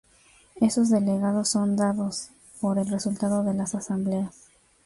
Esos 0.59 0.89
delegados 0.89 1.49
son 1.49 1.75
dados 1.75 2.29
por 2.59 2.79
el 2.79 2.87
resultado 2.89 3.43
de 3.43 3.53
las 3.53 3.75
asambleas. 3.75 4.33